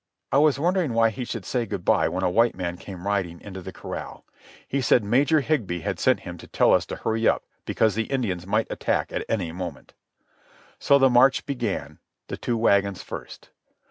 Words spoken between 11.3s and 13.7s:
began, the two wagons first.